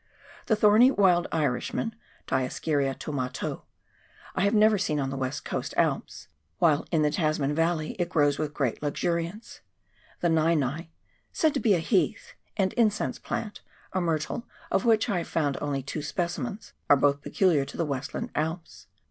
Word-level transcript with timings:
The 0.47 0.55
thorny 0.55 0.89
Wild 0.89 1.27
Irish 1.31 1.75
man 1.75 1.93
[Discaria 2.25 2.95
toumatou) 2.95 3.61
I 4.33 4.41
have 4.41 4.55
never 4.55 4.79
seen 4.79 4.99
on 4.99 5.11
the 5.11 5.15
West 5.15 5.45
Coast 5.45 5.75
Alps, 5.77 6.27
while 6.57 6.87
in 6.89 7.03
the 7.03 7.11
Tasman 7.11 7.53
valley 7.53 7.91
it 7.99 8.09
grows 8.09 8.39
with 8.39 8.51
great 8.51 8.81
luxuri 8.81 9.31
ance; 9.31 9.61
the 10.19 10.27
Nei 10.27 10.55
nei— 10.55 10.89
said 11.39 11.53
to 11.53 11.59
be 11.59 11.75
a 11.75 11.77
heath, 11.77 12.33
and" 12.57 12.73
Incense" 12.77 13.19
plant— 13.29 13.61
a 13.93 14.01
myrtle 14.01 14.47
of 14.71 14.85
which 14.85 15.07
I 15.07 15.19
have 15.19 15.35
only 15.61 15.81
found 15.81 15.85
two 15.87 16.01
specimens, 16.01 16.73
are 16.89 16.97
both 16.97 17.21
peculiar 17.21 17.63
to 17.65 17.77
the 17.77 17.85
Westland 17.85 18.31
Alps. 18.33 18.87